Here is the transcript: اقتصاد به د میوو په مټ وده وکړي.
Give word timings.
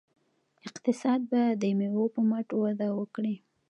اقتصاد 0.67 1.21
به 1.29 1.41
د 1.61 1.63
میوو 1.77 2.05
په 2.13 2.21
مټ 2.29 2.47
وده 2.61 2.87
وکړي. 2.99 3.35